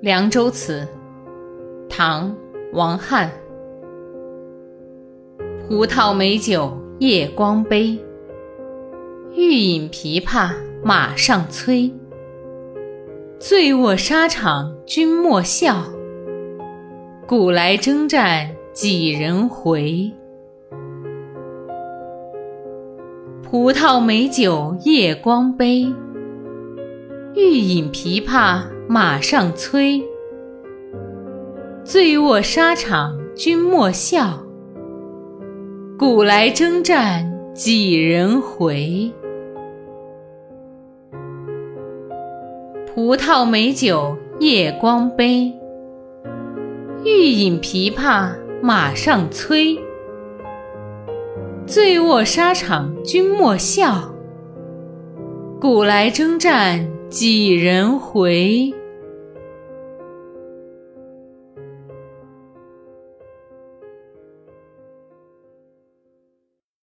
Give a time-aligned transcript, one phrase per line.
[0.00, 0.86] 凉州词》
[1.88, 2.30] 唐·
[2.72, 3.30] 王翰。
[5.66, 7.98] 葡萄美酒夜光杯，
[9.32, 10.50] 欲饮琵琶
[10.82, 11.90] 马上催。
[13.38, 15.84] 醉卧沙场君莫笑，
[17.26, 20.12] 古来征战几人回？
[23.42, 25.86] 葡萄美酒夜光杯，
[27.36, 30.00] 欲饮琵琶马上催。
[31.82, 34.38] 醉卧沙场君莫笑，
[35.98, 39.12] 古来征战几人回？
[42.94, 45.52] 葡萄美酒夜光杯，
[47.04, 48.30] 欲饮琵琶
[48.62, 49.76] 马上催。
[51.66, 54.13] 醉卧沙场君莫笑，
[55.64, 58.70] 古来征战几人回？